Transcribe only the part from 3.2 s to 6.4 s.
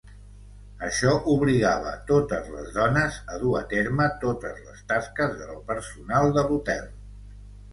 a dur a terme totes les tasques del personal